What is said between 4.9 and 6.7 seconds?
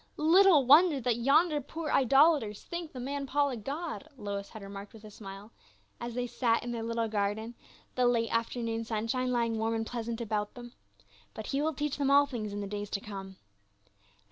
with a smile, 308 PAUL. as they sat